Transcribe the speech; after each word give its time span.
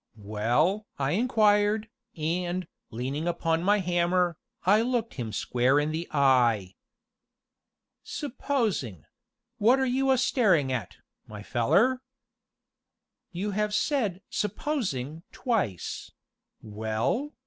"Well?" 0.17 0.87
I 0.97 1.11
inquired, 1.11 1.87
and, 2.17 2.65
leaning 2.89 3.27
upon 3.27 3.61
my 3.61 3.77
hammer, 3.81 4.35
I 4.65 4.81
looked 4.81 5.13
him 5.13 5.31
square 5.31 5.79
in 5.79 5.91
the 5.91 6.07
eye. 6.11 6.73
"Supposing 8.01 9.05
wot 9.59 9.77
are 9.79 9.85
you 9.85 10.09
a 10.09 10.17
staring 10.17 10.71
at, 10.71 10.97
my 11.27 11.43
feller?" 11.43 12.01
"You 13.31 13.51
have 13.51 13.75
said 13.75 14.23
'supposing' 14.31 15.21
twice 15.31 16.11
well?" 16.63 17.35